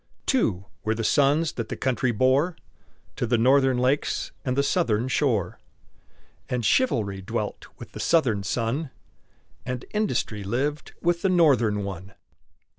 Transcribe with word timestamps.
Two 0.25 0.65
were 0.83 0.95
the 0.95 1.03
sons 1.03 1.51
that 1.51 1.69
the 1.69 1.75
country 1.77 2.11
bore 2.11 2.55
To 3.17 3.27
the 3.27 3.37
Northern 3.37 3.77
lakes 3.77 4.31
and 4.43 4.57
the 4.57 4.63
Southern 4.63 5.07
shore; 5.07 5.59
And 6.49 6.65
Chivalry 6.65 7.21
dwelt 7.21 7.67
with 7.77 7.91
the 7.91 7.99
Southern 7.99 8.41
son, 8.41 8.89
And 9.63 9.85
Industry 9.91 10.43
lived 10.43 10.93
with 11.03 11.21
the 11.21 11.29
Northern 11.29 11.83
one. 11.83 12.15